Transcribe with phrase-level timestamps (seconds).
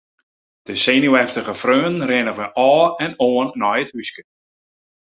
[0.67, 2.33] De senuweftige freonen rinne
[2.67, 4.21] ôf en oan nei it húske.